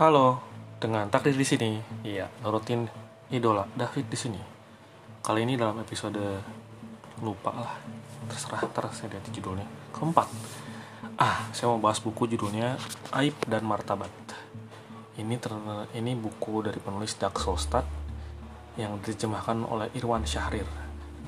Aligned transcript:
Halo, 0.00 0.40
dengan 0.80 1.12
takdir 1.12 1.36
di 1.36 1.44
sini. 1.44 1.76
Iya, 2.00 2.24
nurutin 2.40 2.88
idola 3.28 3.68
David 3.76 4.08
di 4.08 4.16
sini. 4.16 4.40
Kali 5.20 5.44
ini 5.44 5.60
dalam 5.60 5.76
episode 5.76 6.40
lupa 7.20 7.52
lah, 7.52 7.76
terserah 8.24 8.64
terus 8.72 8.96
saya 8.96 9.12
lihat 9.12 9.28
judulnya. 9.28 9.68
Keempat. 9.92 10.24
Ah, 11.20 11.44
saya 11.52 11.68
mau 11.68 11.84
bahas 11.84 12.00
buku 12.00 12.24
judulnya 12.32 12.80
Aib 13.12 13.36
dan 13.44 13.60
Martabat. 13.68 14.08
Ini 15.20 15.36
ter 15.36 15.52
ini 15.92 16.16
buku 16.16 16.64
dari 16.64 16.80
penulis 16.80 17.20
Dag 17.20 17.36
Solstad 17.36 17.84
yang 18.80 19.04
diterjemahkan 19.04 19.68
oleh 19.68 19.92
Irwan 20.00 20.24
Syahrir. 20.24 20.64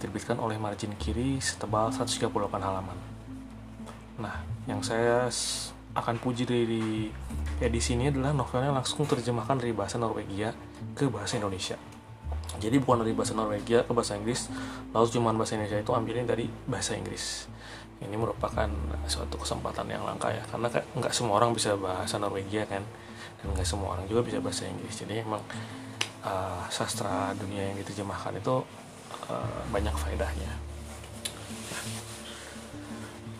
Diterbitkan 0.00 0.40
oleh 0.40 0.56
margin 0.56 0.96
kiri 0.96 1.44
setebal 1.44 1.92
138 1.92 2.24
halaman. 2.64 2.96
Nah, 4.16 4.40
yang 4.64 4.80
saya 4.80 5.28
akan 5.92 6.16
puji 6.16 6.48
dari 6.48 7.12
edisi 7.60 7.92
ini 7.94 8.08
adalah 8.08 8.32
novelnya 8.32 8.72
langsung 8.72 9.04
terjemahkan 9.04 9.60
dari 9.60 9.76
bahasa 9.76 10.00
Norwegia 10.00 10.56
ke 10.96 11.06
bahasa 11.06 11.36
Indonesia. 11.36 11.76
Jadi 12.60 12.76
bukan 12.80 13.00
dari 13.04 13.16
bahasa 13.16 13.32
Norwegia 13.32 13.84
ke 13.84 13.92
bahasa 13.96 14.16
Inggris, 14.16 14.52
lalu 14.92 15.06
cuma 15.08 15.32
bahasa 15.32 15.56
Indonesia 15.56 15.80
itu 15.80 15.92
ambilin 15.92 16.28
dari 16.28 16.48
bahasa 16.68 16.92
Inggris. 16.96 17.48
Ini 18.02 18.18
merupakan 18.18 18.68
suatu 19.08 19.40
kesempatan 19.40 19.88
yang 19.88 20.04
langka 20.04 20.28
ya, 20.28 20.42
karena 20.50 20.68
nggak 20.68 21.14
semua 21.14 21.40
orang 21.40 21.56
bisa 21.56 21.78
bahasa 21.78 22.20
Norwegia 22.20 22.68
kan, 22.68 22.82
dan 23.40 23.46
nggak 23.56 23.64
semua 23.64 23.96
orang 23.96 24.04
juga 24.04 24.26
bisa 24.26 24.38
bahasa 24.42 24.68
Inggris. 24.68 24.94
Jadi 25.00 25.22
emang 25.22 25.40
uh, 26.26 26.66
sastra 26.68 27.32
dunia 27.40 27.72
yang 27.72 27.76
diterjemahkan 27.80 28.36
itu 28.36 28.64
uh, 29.32 29.60
banyak 29.72 29.94
faedahnya. 29.96 30.52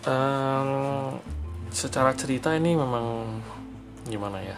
Um, 0.03 1.21
secara 1.73 2.13
cerita 2.13 2.53
ini 2.53 2.77
memang 2.77 3.41
gimana 4.07 4.39
ya? 4.45 4.57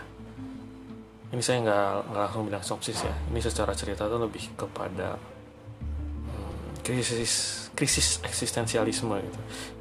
Ini 1.34 1.43
saya 1.43 1.62
nggak 1.67 2.15
langsung 2.15 2.47
bilang 2.47 2.62
sopsis 2.62 3.07
ya. 3.07 3.15
Ini 3.31 3.41
secara 3.43 3.75
cerita 3.75 4.07
itu 4.07 4.19
lebih 4.19 4.45
kepada 4.55 5.19
hmm, 5.19 6.83
krisis 6.87 7.67
krisis 7.75 8.23
eksistensialisme 8.23 9.15
gitu. 9.19 9.41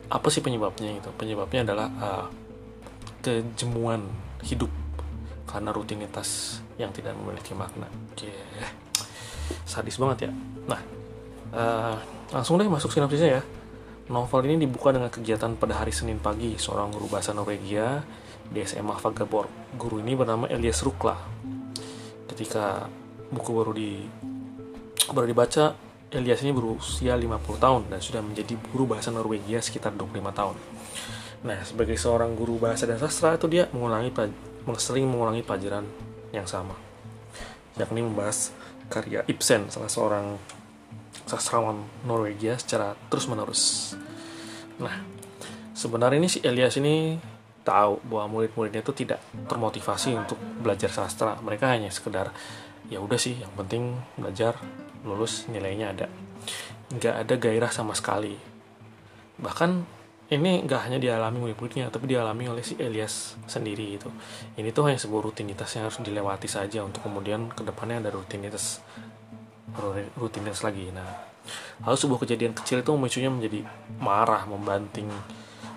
Apa 0.09 0.29
sih 0.29 0.41
penyebabnya 0.41 0.97
itu 0.97 1.09
penyebabnya 1.17 1.65
adalah 1.65 1.87
uh, 2.01 2.25
kejemuan 3.21 4.05
hidup 4.45 4.69
karena 5.45 5.69
rutinitas 5.69 6.61
yang 6.81 6.89
tidak 6.89 7.13
memiliki 7.17 7.53
makna. 7.53 7.85
Yeah. 8.17 8.69
sadis 9.69 9.99
banget 9.99 10.29
ya. 10.29 10.31
Nah 10.69 10.81
uh, 11.53 11.97
langsung 12.33 12.57
deh 12.57 12.65
masuk 12.65 12.89
sinopsisnya 12.89 13.39
ya 13.39 13.43
Novel 14.11 14.51
ini 14.51 14.67
dibuka 14.67 14.91
dengan 14.91 15.07
kegiatan 15.07 15.55
pada 15.55 15.79
hari 15.79 15.95
Senin 15.95 16.19
pagi. 16.19 16.59
Seorang 16.59 16.91
guru 16.91 17.07
bahasa 17.07 17.31
Norwegia 17.31 18.03
di 18.51 18.59
SMA 18.67 18.99
Fagaborg. 18.99 19.47
Guru 19.79 20.03
ini 20.03 20.11
bernama 20.11 20.43
Elias 20.51 20.83
Rukla. 20.83 21.15
Ketika 22.27 22.83
buku 23.31 23.51
baru 23.55 23.71
di 23.71 24.03
baru 25.07 25.23
dibaca, 25.23 25.79
Elias 26.11 26.43
ini 26.43 26.51
berusia 26.51 27.15
50 27.15 27.63
tahun 27.63 27.81
dan 27.87 28.03
sudah 28.03 28.19
menjadi 28.19 28.59
guru 28.75 28.91
bahasa 28.91 29.07
Norwegia 29.07 29.63
sekitar 29.63 29.95
25 29.95 30.35
tahun. 30.35 30.57
Nah, 31.47 31.63
sebagai 31.63 31.95
seorang 31.95 32.35
guru 32.35 32.59
bahasa 32.59 32.83
dan 32.83 32.99
sastra 32.99 33.39
itu 33.39 33.47
dia 33.47 33.71
mengulangi 33.71 34.11
sering 34.83 35.07
mengulangi 35.07 35.47
pelajaran 35.47 35.87
yang 36.35 36.43
sama. 36.43 36.75
Yakni 37.79 38.03
membahas 38.03 38.51
karya 38.91 39.23
Ibsen, 39.31 39.71
salah 39.71 39.87
seorang 39.87 40.35
sastrawan 41.25 41.83
Norwegia 42.03 42.59
secara 42.59 42.95
terus-menerus. 43.07 43.93
Nah, 44.79 45.03
sebenarnya 45.71 46.19
ini 46.19 46.29
si 46.29 46.39
Elias 46.43 46.75
ini 46.77 47.17
tahu 47.63 48.03
bahwa 48.05 48.39
murid-muridnya 48.39 48.83
itu 48.83 48.91
tidak 48.91 49.23
termotivasi 49.47 50.13
untuk 50.13 50.37
belajar 50.59 50.91
sastra. 50.91 51.39
Mereka 51.39 51.71
hanya 51.71 51.89
sekedar 51.89 52.29
ya 52.91 52.99
udah 52.99 53.15
sih, 53.15 53.39
yang 53.39 53.51
penting 53.55 53.95
belajar, 54.19 54.59
lulus, 55.07 55.47
nilainya 55.47 55.95
ada. 55.95 56.07
Nggak 56.91 57.15
ada 57.25 57.35
gairah 57.39 57.71
sama 57.71 57.95
sekali. 57.95 58.35
Bahkan 59.39 59.71
ini 60.33 60.65
nggak 60.67 60.81
hanya 60.89 60.99
dialami 60.99 61.39
murid-muridnya, 61.39 61.87
tapi 61.87 62.11
dialami 62.11 62.51
oleh 62.51 62.63
si 62.65 62.75
Elias 62.75 63.39
sendiri 63.47 63.95
itu. 63.95 64.11
Ini 64.59 64.69
tuh 64.75 64.91
hanya 64.91 64.99
sebuah 64.99 65.31
rutinitas 65.31 65.71
yang 65.79 65.87
harus 65.87 66.03
dilewati 66.03 66.51
saja 66.51 66.83
untuk 66.83 67.05
kemudian 67.05 67.47
ke 67.53 67.63
depannya 67.63 68.03
ada 68.03 68.11
rutinitas 68.11 68.83
rutinitas 70.17 70.61
lagi. 70.61 70.89
Nah, 70.93 71.05
lalu 71.83 71.97
sebuah 71.97 72.19
kejadian 72.23 72.53
kecil 72.53 72.81
itu 72.81 72.91
memicunya 72.93 73.29
menjadi 73.29 73.59
marah, 73.97 74.45
membanting 74.45 75.09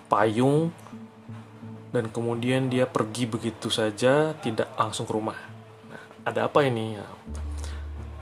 payung, 0.07 0.71
dan 1.91 2.13
kemudian 2.13 2.69
dia 2.69 2.85
pergi 2.85 3.25
begitu 3.27 3.73
saja, 3.73 4.37
tidak 4.39 4.69
langsung 4.77 5.09
ke 5.09 5.13
rumah. 5.17 5.39
Nah, 5.89 6.03
ada 6.29 6.47
apa 6.47 6.63
ini? 6.67 6.99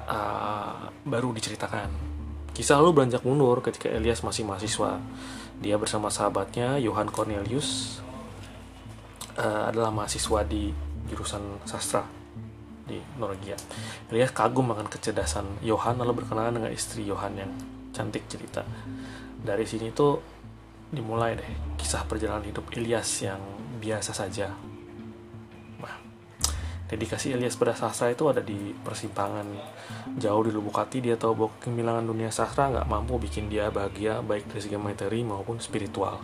Uh, 0.04 0.92
baru 1.08 1.32
diceritakan. 1.32 1.88
Kisah 2.54 2.78
lalu 2.78 3.02
beranjak 3.02 3.24
mundur 3.26 3.58
ketika 3.64 3.90
Elias 3.90 4.22
masih 4.22 4.46
mahasiswa. 4.46 5.00
Dia 5.58 5.80
bersama 5.80 6.12
sahabatnya 6.12 6.78
Johan 6.78 7.08
Cornelius 7.10 7.98
uh, 9.34 9.72
adalah 9.72 9.90
mahasiswa 9.90 10.44
di 10.46 10.70
jurusan 11.08 11.62
sastra 11.66 12.23
di 12.84 13.00
Norwegia. 13.16 13.56
Elias 14.12 14.30
kagum 14.30 14.68
akan 14.72 14.86
kecerdasan 14.88 15.64
Johan 15.64 15.96
lalu 15.96 16.24
berkenalan 16.24 16.60
dengan 16.60 16.72
istri 16.72 17.08
Johan 17.08 17.32
yang 17.36 17.52
cantik 17.96 18.28
cerita. 18.28 18.60
Dari 19.44 19.64
sini 19.64 19.92
tuh 19.92 20.20
dimulai 20.92 21.34
deh 21.36 21.50
kisah 21.80 22.04
perjalanan 22.04 22.44
hidup 22.44 22.68
Elias 22.76 23.08
yang 23.24 23.40
biasa 23.80 24.12
saja. 24.12 24.52
Nah, 25.80 25.96
dedikasi 26.88 27.32
Elias 27.34 27.56
pada 27.56 27.72
sastra 27.72 28.12
itu 28.12 28.28
ada 28.28 28.44
di 28.44 28.72
persimpangan 28.72 29.48
jauh 30.20 30.42
di 30.44 30.52
lubuk 30.52 30.76
hati 30.76 31.00
dia 31.00 31.16
tahu 31.16 31.32
bahwa 31.34 31.52
kemilangan 31.60 32.04
dunia 32.04 32.30
sastra 32.30 32.68
nggak 32.70 32.88
mampu 32.88 33.16
bikin 33.16 33.48
dia 33.48 33.72
bahagia 33.72 34.20
baik 34.20 34.48
dari 34.52 34.60
segi 34.60 34.76
materi 34.76 35.24
maupun 35.24 35.58
spiritual. 35.58 36.20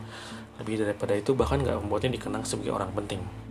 Lebih 0.60 0.84
daripada 0.84 1.16
itu 1.16 1.32
bahkan 1.32 1.60
nggak 1.60 1.80
membuatnya 1.80 2.20
dikenang 2.20 2.44
sebagai 2.44 2.76
orang 2.76 2.92
penting 2.92 3.49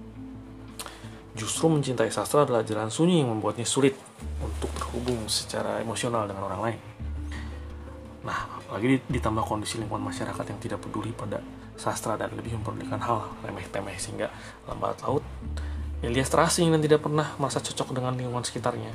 justru 1.40 1.72
mencintai 1.72 2.12
sastra 2.12 2.44
adalah 2.44 2.68
jalan 2.68 2.92
sunyi 2.92 3.24
yang 3.24 3.32
membuatnya 3.32 3.64
sulit 3.64 3.96
untuk 4.44 4.68
terhubung 4.76 5.24
secara 5.32 5.80
emosional 5.80 6.28
dengan 6.28 6.52
orang 6.52 6.62
lain. 6.68 6.80
Nah, 8.28 8.60
apalagi 8.60 9.00
ditambah 9.08 9.48
kondisi 9.48 9.80
lingkungan 9.80 10.12
masyarakat 10.12 10.44
yang 10.44 10.60
tidak 10.60 10.84
peduli 10.84 11.16
pada 11.16 11.40
sastra 11.80 12.20
dan 12.20 12.36
lebih 12.36 12.60
memperdulikan 12.60 13.00
hal 13.00 13.32
remeh-temeh 13.48 13.96
sehingga 13.96 14.28
lambat 14.68 15.00
laut 15.08 15.24
Elias 16.00 16.32
terasing 16.32 16.72
dan 16.72 16.80
tidak 16.80 17.04
pernah 17.04 17.36
merasa 17.36 17.60
cocok 17.60 17.92
dengan 17.92 18.16
lingkungan 18.16 18.44
sekitarnya. 18.44 18.92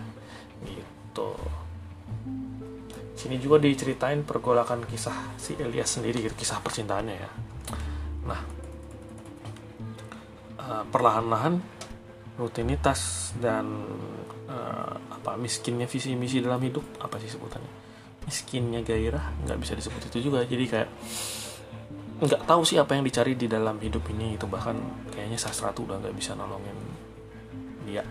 Gitu. 0.64 1.30
Sini 3.12 3.36
juga 3.36 3.60
diceritain 3.60 4.24
pergolakan 4.24 4.88
kisah 4.88 5.36
si 5.36 5.52
Elias 5.60 6.00
sendiri, 6.00 6.24
kisah 6.32 6.64
percintaannya 6.64 7.16
ya. 7.16 7.30
Nah, 8.24 8.40
eh, 10.64 10.84
perlahan-lahan 10.88 11.60
rutinitas 12.34 13.32
dan 13.38 13.86
uh, 14.50 14.94
apa 15.10 15.38
miskinnya 15.38 15.86
visi 15.86 16.18
misi 16.18 16.42
dalam 16.42 16.58
hidup 16.62 16.82
apa 17.02 17.18
sih 17.22 17.30
sebutannya? 17.30 17.72
Miskinnya 18.24 18.80
gairah 18.82 19.44
nggak 19.46 19.58
bisa 19.60 19.72
disebut 19.78 20.10
itu 20.10 20.30
juga. 20.30 20.42
Jadi 20.42 20.64
kayak 20.66 20.88
nggak 22.24 22.42
tahu 22.46 22.62
sih 22.66 22.78
apa 22.80 22.94
yang 22.96 23.04
dicari 23.04 23.38
di 23.38 23.46
dalam 23.46 23.78
hidup 23.78 24.02
ini 24.10 24.34
itu. 24.34 24.46
Bahkan 24.48 25.08
kayaknya 25.14 25.38
sastra 25.38 25.70
tuh 25.70 25.86
udah 25.86 26.02
nggak 26.02 26.14
bisa 26.16 26.34
nolongin 26.34 26.76
dia 27.84 28.02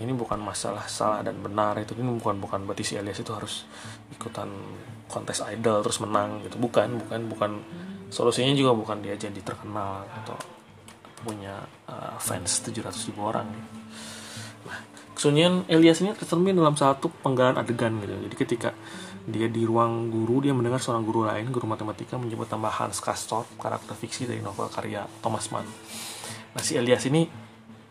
ini 0.00 0.12
bukan 0.16 0.40
masalah 0.40 0.88
salah 0.88 1.20
dan 1.20 1.36
benar 1.44 1.76
itu. 1.76 1.92
Ini 1.92 2.08
bukan 2.16 2.40
bukan 2.40 2.64
berarti 2.64 2.84
si 2.84 2.94
Elias 2.96 3.20
itu 3.20 3.28
harus 3.36 3.68
ikutan 4.08 4.48
kontes 5.04 5.44
idol 5.44 5.84
terus 5.84 6.00
menang 6.00 6.40
gitu. 6.48 6.56
Bukan 6.56 6.96
bukan 7.04 7.20
bukan. 7.28 7.50
Solusinya 8.12 8.52
juga 8.52 8.76
bukan 8.76 9.00
dia 9.00 9.16
jadi 9.16 9.40
terkenal 9.40 10.04
atau 10.04 10.36
punya 11.22 11.62
uh, 11.86 12.18
fans 12.18 12.66
700 12.66 13.08
ribu 13.10 13.22
orang. 13.22 13.48
Nah 14.66 14.78
kesunyian 15.14 15.62
Elias 15.70 16.02
ini 16.02 16.10
tercermin 16.18 16.58
dalam 16.58 16.74
satu 16.74 17.06
penggalan 17.22 17.54
adegan 17.54 17.94
gitu. 18.02 18.10
Jadi 18.10 18.36
ketika 18.36 18.70
dia 19.22 19.46
di 19.46 19.62
ruang 19.62 20.10
guru 20.10 20.42
dia 20.42 20.50
mendengar 20.50 20.82
seorang 20.82 21.06
guru 21.06 21.22
lain 21.22 21.54
guru 21.54 21.70
matematika 21.70 22.18
menyebut 22.18 22.50
nama 22.50 22.66
Hans 22.66 22.98
Castorp 22.98 23.46
karakter 23.54 23.94
fiksi 23.94 24.26
dari 24.26 24.42
novel 24.42 24.66
karya 24.66 25.06
Thomas 25.22 25.46
Mann. 25.54 25.62
Nah 26.52 26.62
si 26.62 26.74
Elias 26.74 27.06
ini 27.06 27.22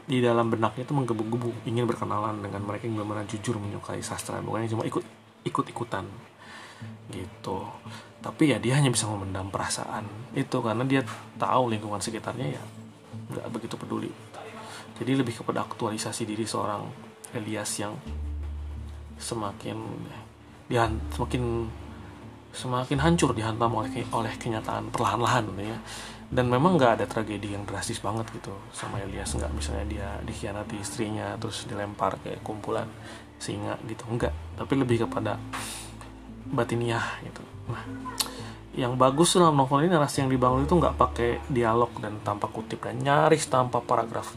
di 0.04 0.19
dalam 0.19 0.51
benaknya 0.51 0.84
itu 0.84 0.92
menggebu-gebu 0.92 1.72
ingin 1.72 1.88
berkenalan 1.88 2.44
dengan 2.44 2.68
mereka 2.68 2.84
yang 2.84 3.00
benar-benar 3.00 3.31
jujur 3.31 3.56
menyukai 3.56 4.04
sastra. 4.04 4.44
Bukannya 4.44 4.68
cuma 4.68 4.84
ikut 4.84 5.04
ikut-ikutan 5.48 6.04
gitu. 7.16 7.63
Tapi 8.19 8.51
ya 8.51 8.60
dia 8.60 8.75
hanya 8.75 8.92
bisa 8.92 9.07
memendam 9.07 9.48
perasaan 9.48 10.04
itu 10.36 10.57
karena 10.60 10.84
dia 10.84 11.01
tahu 11.39 11.72
lingkungan 11.72 12.04
sekitarnya 12.04 12.60
ya 12.60 12.63
nggak 13.31 13.48
begitu 13.51 13.75
peduli. 13.80 14.12
Jadi 15.00 15.12
lebih 15.18 15.42
kepada 15.42 15.66
aktualisasi 15.66 16.28
diri 16.28 16.45
seorang 16.45 16.86
Elias 17.33 17.72
yang 17.81 17.95
semakin 19.18 19.78
dihan 20.68 21.00
semakin 21.16 21.68
semakin 22.51 23.00
hancur 23.00 23.31
dihantam 23.31 23.72
oleh 23.72 24.04
oleh 24.12 24.33
kenyataan 24.36 24.92
perlahan-lahan 24.92 25.48
gitu 25.56 25.63
ya. 25.72 25.80
Dan 26.31 26.48
memang 26.48 26.80
nggak 26.80 27.01
ada 27.01 27.06
tragedi 27.07 27.56
yang 27.56 27.68
drastis 27.68 28.00
banget 28.00 28.28
gitu 28.36 28.56
sama 28.72 29.00
Elias. 29.00 29.36
Nggak 29.36 29.51
misalnya 29.51 29.86
dia 29.88 30.07
dikhianati 30.24 30.80
istrinya 30.80 31.36
terus 31.39 31.68
dilempar 31.68 32.19
kayak 32.24 32.44
kumpulan 32.44 32.88
singa 33.39 33.80
gitu. 33.88 34.04
Enggak 34.12 34.36
tapi 34.60 34.74
lebih 34.80 35.07
kepada 35.07 35.39
batiniah 36.51 37.04
gitu. 37.24 37.44
Nah 37.72 37.84
yang 38.72 38.96
bagus 38.96 39.36
dalam 39.36 39.56
novel 39.56 39.84
ini 39.84 39.92
narasi 39.92 40.24
yang 40.24 40.32
dibangun 40.32 40.64
itu 40.64 40.74
nggak 40.80 40.96
pakai 40.96 41.30
dialog 41.52 41.92
dan 42.00 42.24
tanpa 42.24 42.48
kutip 42.48 42.80
dan 42.88 43.04
nyaris 43.04 43.52
tanpa 43.52 43.84
paragraf 43.84 44.32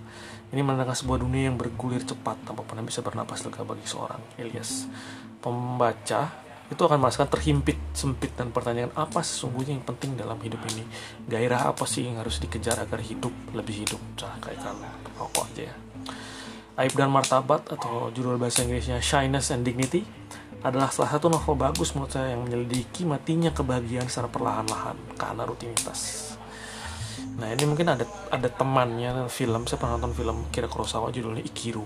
ini 0.51 0.63
menentang 0.63 0.95
sebuah 0.95 1.23
dunia 1.23 1.51
yang 1.51 1.59
bergulir 1.59 2.03
cepat 2.03 2.43
tanpa 2.43 2.67
pernah 2.67 2.83
bisa 2.83 2.99
bernapas 2.99 3.47
lega 3.47 3.63
bagi 3.63 3.87
seorang 3.87 4.19
Elias 4.35 4.91
pembaca 5.39 6.45
itu 6.65 6.81
akan 6.81 6.97
merasakan 6.97 7.29
terhimpit, 7.29 7.77
sempit 7.93 8.33
dan 8.33 8.49
pertanyaan 8.49 8.89
apa 8.97 9.21
sesungguhnya 9.21 9.77
yang 9.77 9.85
penting 9.85 10.17
dalam 10.17 10.41
hidup 10.41 10.65
ini. 10.73 10.81
Gairah 11.29 11.69
apa 11.69 11.85
sih 11.85 12.09
yang 12.09 12.17
harus 12.17 12.41
dikejar 12.41 12.81
agar 12.81 13.05
hidup 13.05 13.31
lebih 13.53 13.85
hidup? 13.85 14.01
Cah, 14.17 14.33
kayak 14.41 14.65
kan 14.65 14.77
rokok 15.21 15.45
aja 15.53 15.69
ya. 15.69 15.75
Aib 16.75 16.97
dan 16.97 17.13
Martabat 17.13 17.71
atau 17.71 18.11
judul 18.11 18.35
bahasa 18.41 18.67
Inggrisnya 18.67 18.99
Shyness 18.99 19.55
and 19.55 19.63
Dignity 19.63 20.03
adalah 20.65 20.89
salah 20.89 21.13
satu 21.13 21.29
novel 21.29 21.61
bagus 21.61 21.93
menurut 21.93 22.11
saya 22.17 22.33
yang 22.33 22.49
menyelidiki 22.49 23.05
matinya 23.05 23.53
kebahagiaan 23.53 24.09
secara 24.09 24.33
perlahan-lahan 24.33 24.97
karena 25.21 25.45
rutinitas. 25.45 26.33
Nah 27.37 27.53
ini 27.53 27.69
mungkin 27.69 27.93
ada 27.93 28.09
ada 28.33 28.49
temannya 28.49 29.29
film 29.29 29.69
saya 29.69 29.77
pernah 29.77 30.01
nonton 30.01 30.17
film 30.17 30.37
Kira 30.49 30.67
Kurosawa 30.67 31.13
judulnya 31.13 31.45
Ikiru. 31.45 31.85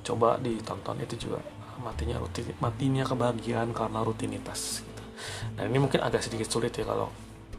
Coba 0.00 0.40
ditonton 0.40 0.96
itu 1.04 1.28
juga 1.28 1.44
matinya 1.80 2.16
rutin 2.22 2.46
matinya 2.62 3.02
kebahagiaan 3.02 3.74
karena 3.74 4.00
rutinitas 4.04 4.84
gitu. 4.84 5.02
dan 5.58 5.70
ini 5.70 5.78
mungkin 5.82 6.00
agak 6.04 6.22
sedikit 6.22 6.46
sulit 6.46 6.70
ya 6.76 6.86
kalau 6.86 7.10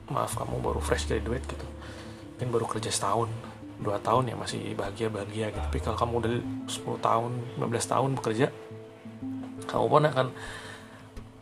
maaf 0.07 0.37
kamu 0.37 0.61
baru 0.61 0.79
fresh 0.79 1.09
graduate 1.09 1.43
gitu 1.49 1.67
mungkin 2.35 2.49
baru 2.53 2.65
kerja 2.69 2.91
setahun 2.93 3.27
dua 3.75 3.99
tahun 3.99 4.31
ya 4.31 4.35
masih 4.39 4.71
bahagia 4.77 5.11
bahagia 5.11 5.51
gitu 5.51 5.59
tapi 5.67 5.79
kalau 5.83 5.97
kamu 5.99 6.13
udah 6.23 6.31
10 6.71 6.95
tahun 7.03 7.31
15 7.59 7.91
tahun 7.91 8.09
bekerja 8.15 8.45
kamu 9.75 9.87
pun 9.91 10.03
akan 10.07 10.27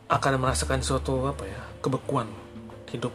akan 0.10 0.34
merasakan 0.42 0.82
suatu 0.82 1.30
apa 1.30 1.46
ya 1.46 1.62
kebekuan 1.86 2.26
hidup 2.90 3.14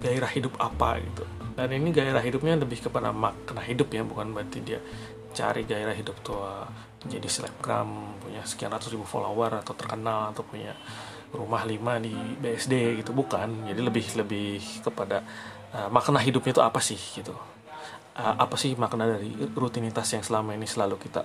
gairah 0.00 0.30
hidup 0.32 0.56
apa 0.56 1.04
gitu. 1.04 1.24
Dan 1.52 1.74
ini 1.74 1.90
gairah 1.90 2.22
hidupnya 2.22 2.56
lebih 2.56 2.80
kepada 2.80 3.12
makna 3.12 3.60
hidup 3.60 3.92
ya 3.92 4.06
bukan 4.06 4.32
berarti 4.32 4.64
dia 4.64 4.80
cari 5.36 5.68
gairah 5.68 5.92
hidup 5.92 6.16
tua 6.24 6.64
jadi 7.04 7.28
selebgram 7.30 8.18
punya 8.18 8.42
sekian 8.42 8.74
ratus 8.74 8.90
ribu 8.90 9.06
follower 9.06 9.62
atau 9.62 9.74
terkenal 9.76 10.34
atau 10.34 10.42
punya 10.42 10.74
rumah 11.30 11.62
lima 11.62 12.00
di 12.00 12.14
BSD 12.14 13.02
gitu. 13.02 13.10
Bukan. 13.12 13.68
Jadi 13.68 13.80
lebih 13.84 14.06
lebih 14.18 14.58
kepada 14.82 15.22
uh, 15.74 15.88
makna 15.92 16.18
hidupnya 16.22 16.56
itu 16.56 16.62
apa 16.62 16.80
sih 16.80 16.98
gitu. 16.98 17.34
Uh, 18.18 18.34
apa 18.34 18.58
sih 18.58 18.74
makna 18.74 19.06
dari 19.06 19.30
rutinitas 19.54 20.10
yang 20.14 20.24
selama 20.26 20.58
ini 20.58 20.66
selalu 20.66 20.98
kita 20.98 21.22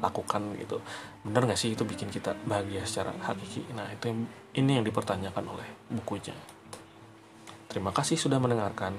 lakukan 0.00 0.56
gitu. 0.56 0.80
Benar 1.22 1.46
nggak 1.46 1.60
sih 1.60 1.76
itu 1.76 1.84
bikin 1.84 2.08
kita 2.08 2.34
bahagia 2.48 2.82
secara 2.88 3.12
hakiki? 3.20 3.68
Nah 3.76 3.86
itu 3.92 4.10
ini 4.56 4.80
yang 4.80 4.84
dipertanyakan 4.84 5.44
oleh 5.46 5.68
bukunya. 5.92 6.34
Terima 7.70 7.94
kasih 7.94 8.18
sudah 8.18 8.42
mendengarkan 8.42 8.98